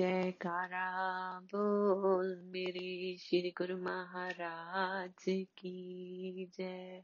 [0.00, 7.02] जयकारा, बोल मेरे श्री गुरु महाराज की जय।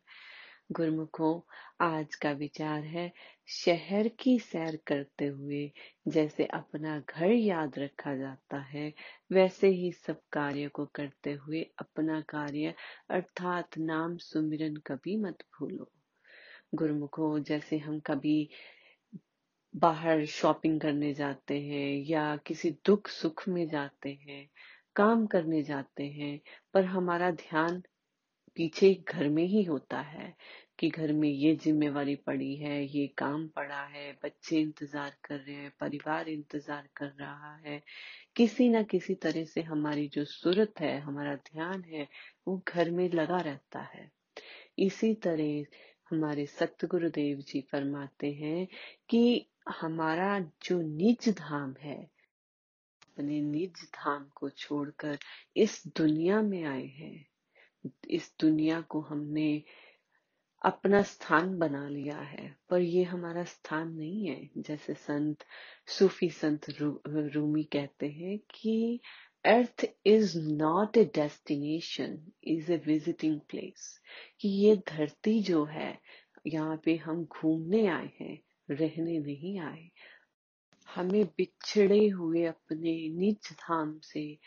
[0.72, 1.40] गुरुमुखों,
[1.80, 3.12] आज का विचार है
[3.46, 5.72] शहर की सैर करते हुए।
[6.09, 8.95] जैसे अपना घर याद रखा जाता है,
[9.33, 12.74] वैसे ही सब कार्य को करते हुए अपना कार्य,
[13.10, 15.92] अर्थात नाम सुमिरन कभी मत भूलो।
[16.74, 18.51] गुरुमुखों, जैसे हम कभी
[19.77, 24.48] बाहर शॉपिंग करने जाते हैं या किसी दुख सुख में जाते हैं,
[24.96, 26.41] काम करने जाते हैं,
[26.74, 27.83] पर हमारा ध्यान
[28.56, 30.36] पीछे घर में ही होता है
[30.78, 35.55] कि घर में ये जिम्मेवारी पड़ी है, ये काम पड़ा है, बच्चे इंतज़ार कर रहे
[35.55, 37.83] हैं, परिवार इंतज़ार कर रहा है।
[38.36, 42.08] किसी ना किसी तरह से हमारी जो सूरत है, हमारा ध्यान है,
[42.48, 44.11] वो घर में लगा रहता है।
[44.78, 45.64] इसी तरह
[46.11, 48.69] हमारे सतगुरुदेव जी फरमाते हैं
[49.08, 51.97] कि हमारा जो निज धाम है
[53.02, 55.19] अपने निज धाम को छोड़कर
[55.56, 57.27] इस दुनिया में आए हैं।
[58.11, 59.62] इस दुनिया को हमने
[60.64, 65.45] अपना स्थान बना लिया है पर ये हमारा स्थान नहीं है। जैसे संत
[65.89, 69.01] सूफी संत रू, रूमी कहते हैं कि
[69.45, 74.01] earth is not a destination is a visiting place
[74.41, 75.98] कि ये धरती जो है
[76.47, 78.39] यहाँ पे हम घूमने आए हैं।
[78.70, 79.91] रहने नहीं आए।
[80.95, 84.39] हमें बिछड़े हुए अपने निज धाम से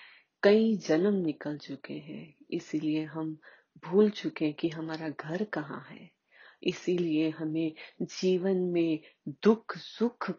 [0.44, 3.38] कई जन्म निकल चुके हैं। इसीलिए हम
[3.86, 6.10] भूल चुके कि हमारा घर कहाँ है।
[6.64, 10.32] इसीलिए हमें जीवन में दुख सुख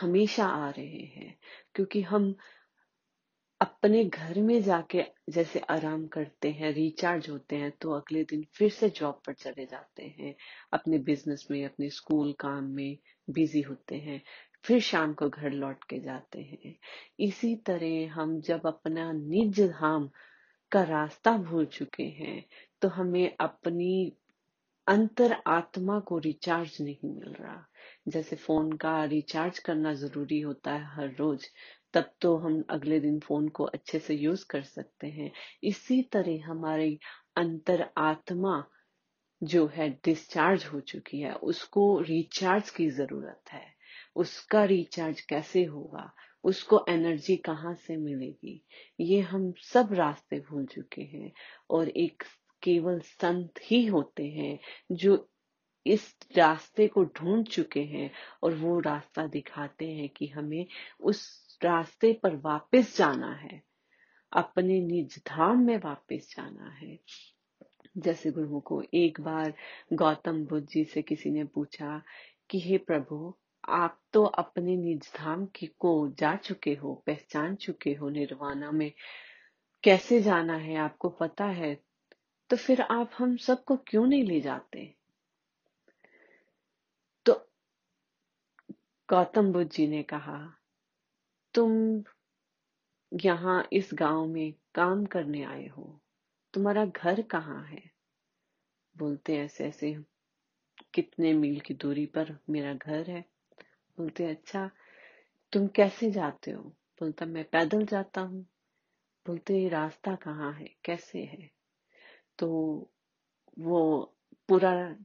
[0.00, 1.38] हमेशा आ रहे हैं,
[1.74, 2.36] क्योंकि हम
[3.62, 8.70] अपने घर में जाके जैसे आराम करते हैं रिचार्ज होते हैं तो अगले दिन फिर
[8.70, 10.34] से जॉब पर चले जाते हैं।
[10.72, 12.96] अपने बिज़नेस में, अपने स्कूल काम में
[13.30, 14.20] बिज़ी होते हैं।
[14.64, 16.76] फिर शाम को घर लौट के जाते हैं।
[17.20, 20.10] इसी तरह हम जब अपना निज धाम
[20.72, 22.44] का रास्ता भूल चुके हैं
[22.82, 24.12] तो हमें अपनी
[24.86, 27.66] अंतर आत्मा को रिचार्ज नहीं मिल रहा।
[28.08, 31.46] जैसे फ़ोन का रिचार्ज करना ज़रूरी होता है हर रोज
[31.94, 35.30] तब तो हम अगले दिन फ़ोन को अच्छे से यूज़ कर सकते हैं।
[35.64, 36.98] इसी तरह हमारी
[37.36, 38.62] अंतर आत्मा
[39.42, 43.64] जो है डिस्चार्ज हो चुकी है, उसको रिचार्ज की ज़रूरत है।
[44.16, 46.10] उसका रिचार्ज कैसे होगा?
[46.44, 48.62] उसको एनर्जी कहाँ से मिलेगी?
[49.00, 51.32] ये हम सब रास्ते भूल चुके हैं
[51.70, 52.22] और एक
[52.62, 54.58] केवल संत ही होते हैं
[54.92, 55.16] जो
[55.86, 58.10] इस रास्ते को ढूंढ चुके हैं
[58.42, 60.66] और वो रास्ता दिखाते हैं कि हमें
[61.00, 63.62] उस रास्ते पर वापस जाना है।
[64.32, 66.98] अपने निज धाम में वापस जाना है।
[67.98, 69.54] जैसे गुरु को एक बार
[69.92, 72.02] गौतम बुद्ध जी से किसी ने पूछा
[72.50, 73.34] कि, हे प्रभु,
[73.68, 78.92] आप तो अपने निज धाम की को जा चुके हो, पहचान चुके हो निर्वाणा में।
[79.82, 81.82] कैसे जाना है, आपको पता है?
[82.50, 85.01] तो फिर आप हम सबको क्यों नहीं ले जाते?
[89.12, 90.54] गौतम बुद्ध जी ने कहा,
[91.54, 92.02] तुम
[93.24, 96.00] यहाँ इस गाँव में काम करने आए हो।
[96.54, 97.82] तुम्हारा घर कहाँ है?
[98.98, 99.96] बोलते ऐसे ऐसे,
[100.94, 103.24] कितने मील की दूरी पर मेरा घर है?
[103.98, 104.70] बोलते अच्छा
[105.52, 106.62] तुम कैसे जाते हो?
[107.00, 108.46] बोलता, मैं पैदल जाता हूँ।
[109.26, 110.74] बोलते रास्ता कहाँ है?
[110.84, 111.50] कैसे है?
[112.38, 112.48] तो
[113.58, 114.14] वो
[114.48, 114.96] पूरा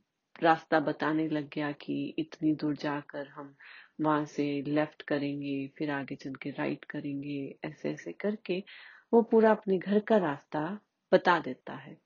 [0.44, 3.56] रास्ता बताने लग गया कि इतनी दूर जाकर हम
[4.02, 8.64] वहाँ से लेफ़्ट करेंगे, फिर आगे चल के राइट करेंगे, ऐसे ऐसे करके
[9.14, 10.80] वो पूरा अपने घर का रास्ता
[11.12, 11.98] बता देता है।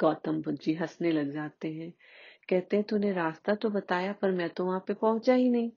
[0.00, 1.92] गौतम बुद्ध जी हंसने लग जाते हैं।
[2.48, 5.70] कहते हैं, तूने रास्ता तो बताया, पर मैं तो वहाँ पे पहुँचा ही नहीं।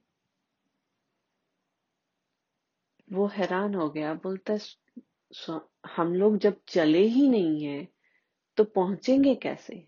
[3.12, 4.58] वो हैरान हो गया, बोलता
[5.96, 7.88] हम लोग जब चले ही नहीं है
[8.58, 9.88] तो पहुँचेंगे कैसे?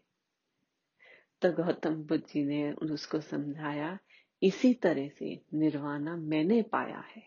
[1.42, 4.00] तो गौतम बुद्ध जी ने उसको समझाया
[4.42, 7.24] इसी तरह से निर्वाणा मैंने पाया है।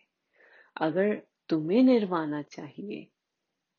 [0.77, 3.07] अगर तुम्हें निर्वाणा चाहिए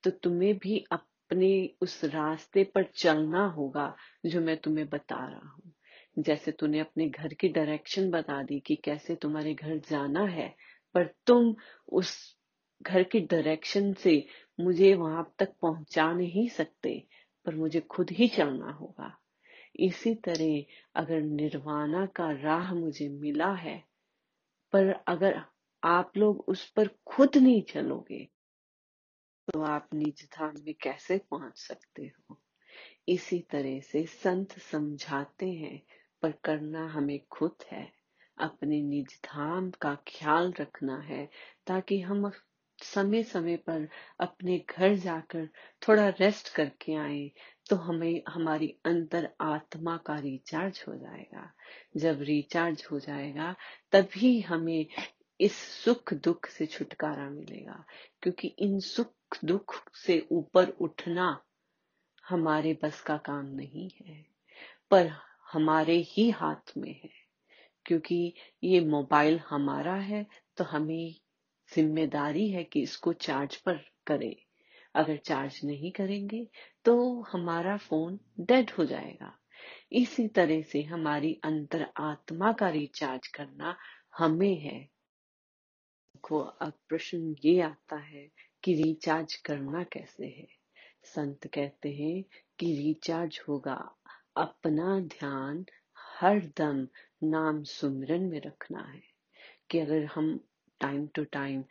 [0.03, 3.95] तो तुम्हें भी अपने उस रास्ते पर चलना होगा
[4.25, 5.73] जो मैं तुम्हें बता रहा हूँ।
[6.19, 10.55] जैसे तूने अपने घर की डायरेक्शन बता दी कि कैसे तुम्हारे घर जाना है,
[10.95, 11.55] पर तुम
[11.91, 12.37] उस
[12.81, 14.25] घर की डायरेक्शन से
[14.59, 17.07] मुझे वहाँ तक पहुँचा नहीं सकते,
[17.45, 19.17] पर मुझे खुद ही चलना होगा।
[19.75, 20.63] इसी तरह
[20.95, 23.83] अगर निर्वाणा का राह मुझे मिला है,
[24.71, 25.41] पर अगर
[25.83, 28.29] आप लोग उस पर खुद नहीं चलोगे
[29.53, 32.41] तो आप निज धाम में कैसे पहुँच सकते हो?
[33.07, 35.81] इसी तरह से संत समझाते हैं,
[36.21, 37.91] पर करना हमें खुद है।
[38.37, 41.29] अपने निज धाम का ख्याल रखना है,
[41.67, 42.31] ताकि हम
[42.83, 43.87] समय समय पर
[44.19, 45.47] अपने घर जाकर
[45.87, 47.31] थोड़ा रेस्ट करके आए
[47.69, 51.51] तो हमें, हमारी अंतर आत्मा का रिचार्ज हो जाएगा।
[51.97, 53.55] जब रिचार्ज हो जाएगा,
[53.91, 54.85] तभी हमें
[55.39, 57.83] इस सुख दुख से छुटकारा मिलेगा,
[58.21, 61.37] क्योंकि इन सुख दुख से ऊपर उठना
[62.29, 64.25] हमारे बस का काम नहीं है,
[64.91, 65.11] पर
[65.53, 67.09] हमारे ही हाथ में है,
[67.85, 68.33] क्योंकि
[68.63, 70.25] ये मोबाइल हमारा है
[70.57, 71.15] तो हमें
[71.75, 74.35] ज़िम्मेदारी है कि इसको चार्ज पर करें।
[74.95, 76.47] अगर चार्ज नहीं करेंगे
[76.85, 79.33] तो हमारा फ़ोन डेड हो जाएगा।
[79.91, 83.75] इसी तरह से हमारी अंतर आत्मा का रिचार्ज करना
[84.17, 84.89] हमें है।
[86.23, 88.27] को अब प्रश्न ये आता है
[88.63, 90.47] कि रिचार्ज करना कैसे है?
[91.05, 92.23] संत कहते हैं
[92.59, 93.75] कि रिचार्ज होगा
[94.37, 95.65] अपना ध्यान
[96.19, 96.87] हर दम
[97.23, 99.01] नाम सुमरन में रखना है।
[99.69, 100.39] कि अगर हम
[100.81, 101.63] टाइम टू टाइम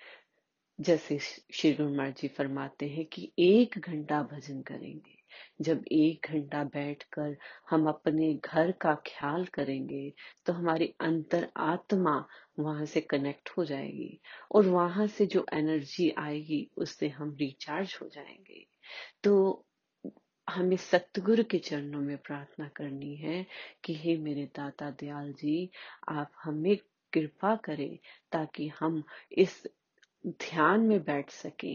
[0.78, 5.16] जैसे श्री गुरु महाराज जी फरमाते हैं कि एक घंटा भजन करेंगे।
[5.60, 7.37] जब एक घंटा बैठकर
[7.70, 10.12] हम अपने घर का ख्याल करेंगे
[10.46, 12.26] तो हमारी अंतर आत्मा
[12.58, 14.20] वहाँ से कनेक्ट हो जाएगी
[14.52, 18.66] और वहाँ से जो एनर्जी आएगी, उससे हम रिचार्ज हो जाएँगे।
[19.25, 19.64] तो
[20.49, 23.46] हमें सतगुरु के चरणों में प्रार्थना करनी है
[23.84, 25.70] कि हे मेरे दाता दयाल जी,
[26.08, 26.76] आप हमें
[27.12, 27.99] कृपा करें
[28.32, 29.02] ताकि हम
[29.32, 29.62] इस
[30.26, 31.75] ध्यान में बैठ सके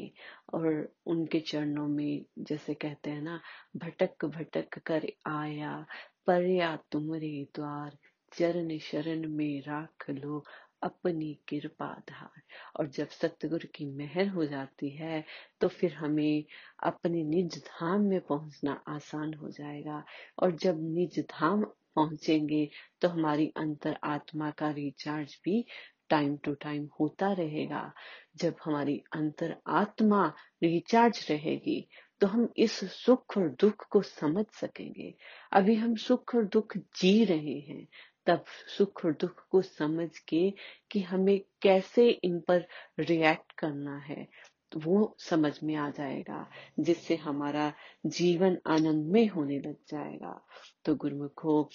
[0.53, 3.39] और उनके चरणों में, जैसे कहते हैं ना,
[3.77, 5.85] भटक भटक कर आया,
[6.27, 7.97] परया तुमरे द्वार,
[8.33, 10.43] चरण शरण में राख लो
[10.83, 12.41] अपनी कृपा धार।
[12.79, 15.23] और जब सतगुरु की मेहर हो जाती है
[15.61, 16.43] तो फिर हमें
[16.83, 20.03] अपने निज धाम में पहुँचना आसान हो जाएगा।
[20.39, 21.65] और जब निज धाम
[21.95, 22.67] पहुँचेंगे
[23.01, 25.65] तो हमारी अंतर आत्मा का रिचार्ज भी
[26.09, 27.91] टाइम टू टाइम होता रहेगा।
[28.37, 30.25] जब हमारी अंतर आत्मा
[30.63, 31.87] रिचार्ज रहेगी
[32.21, 35.13] तो हम इस सुख और दुख को समझ सकेंगे।
[35.51, 37.87] अभी हम सुख और दुख जी रहे हैं,
[38.27, 38.43] तब
[38.77, 40.49] सुख और दुख को समझ के
[40.91, 42.65] कि हमें कैसे इन पर
[42.99, 44.27] रिएक्ट करना है।
[44.77, 46.49] वो समझ में आ जाएगा,
[46.79, 47.73] जिससे हमारा
[48.05, 50.45] जीवन आनंदमय होने लग जाएगा।
[50.85, 51.69] तो गुरुमुखो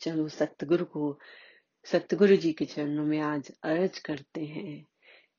[0.00, 1.18] चलो सतगुरु को,
[1.84, 4.86] सतगुरु जी के चरणों में आज अर्ज़ करते हैं।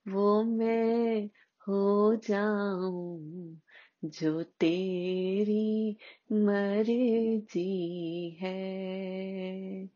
[0.07, 1.25] वो मैं
[1.67, 3.61] हो जाऊँ,
[4.05, 5.97] जो तेरी
[6.31, 9.89] मर्ज़ी है।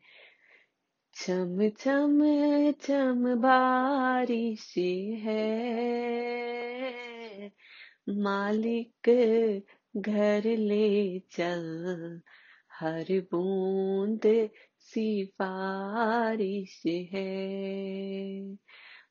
[1.14, 4.74] चम चम चम बारिश
[5.24, 5.60] है।
[8.08, 9.10] मालिक
[9.96, 12.20] घर ले चल
[12.80, 18.56] हर बूंद सिफारिश है।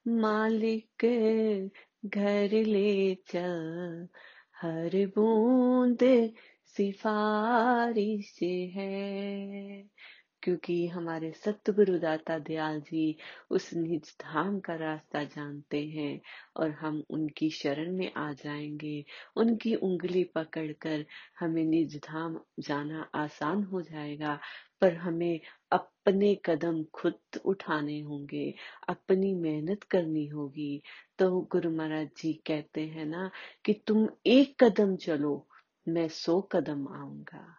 [0.07, 1.05] मालिक
[2.05, 4.07] घर ले चल
[4.61, 5.99] हर बूंद
[6.65, 8.39] सिफारिश
[8.75, 9.83] है।
[10.43, 13.17] क्योंकि हमारे सतगुरु दाता दयाल जी
[13.51, 16.21] उस निज धाम का रास्ता जानते हैं
[16.57, 19.05] और हम उनकी शरण में आ जाएँगे।
[19.37, 21.05] उनकी उंगली पकड़कर
[21.39, 24.39] हमें निज धाम जाना आसान हो जाएगा,
[24.81, 25.39] पर हमें
[25.71, 28.53] अपने कदम खुद उठाने होंगे,
[28.89, 30.81] अपनी मेहनत करनी होगी।
[31.19, 33.31] तो गुरु महाराज जी कहते हैं ना
[33.65, 35.47] कि तुम एक कदम चलो,
[35.87, 37.58] मैं सौ कदम आऊँगा।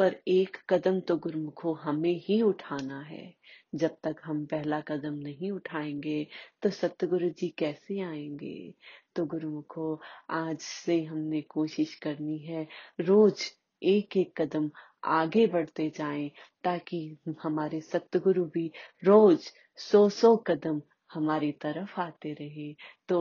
[0.00, 3.34] पर एक कदम तो गुरुमुखो हमें ही उठाना है।
[3.74, 6.26] जब तक हम पहला कदम नहीं उठाएँगे
[6.62, 8.74] तो सतगुरु जी कैसे आएँगे?
[9.16, 12.66] तो गुरुमुखो, आज से हमने कोशिश करनी है,
[13.00, 13.44] रोज
[13.82, 14.70] एक एक कदम
[15.04, 16.30] आगे बढ़ते जाएँ,
[16.64, 18.70] ताकि हमारे सतगुरु भी
[19.04, 20.80] रोज सौ सौ कदम
[21.14, 22.72] हमारी तरफ़ आते रहे।
[23.08, 23.20] तो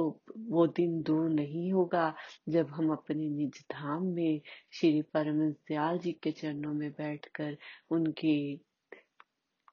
[0.50, 2.13] वो दिन दूर नहीं होगा
[2.50, 4.41] जब हम अपने निज धाम में
[4.72, 7.58] श्री परम दयाल जी के चरणों में बैठकर
[7.91, 8.36] उनकी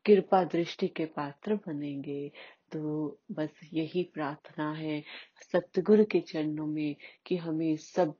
[0.04, 2.30] कृपा दृष्टि के पात्र बनेंगे।
[2.72, 5.02] तो बस यही प्रार्थना है
[5.52, 6.96] सतगुरु के चरणों में
[7.26, 8.14] कि हमें सब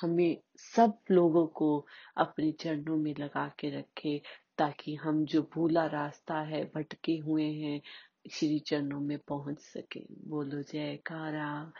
[0.00, 1.86] हमें सब लोगों को
[2.16, 4.20] अपने चरणों में लगा के रखे
[4.58, 7.80] ताकि हम जो भूला रास्ता है, भटके हुए हैं
[8.30, 11.72] श्री चरणों में पहुँच सके। बोलो जयकारा।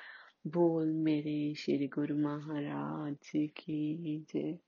[0.47, 4.59] बोल मेरे श्री गुरु महाराज की जय।